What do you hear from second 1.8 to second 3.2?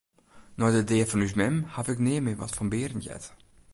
ik nea mear wat fan Berend